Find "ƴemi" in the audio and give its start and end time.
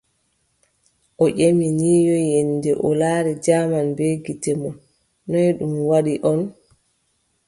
1.37-1.67